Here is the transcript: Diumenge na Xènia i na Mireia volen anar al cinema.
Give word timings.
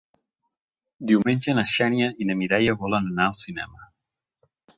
Diumenge 1.11 1.55
na 1.57 1.65
Xènia 1.73 2.07
i 2.25 2.27
na 2.31 2.37
Mireia 2.41 2.75
volen 2.85 3.13
anar 3.13 3.29
al 3.33 3.37
cinema. 3.43 3.87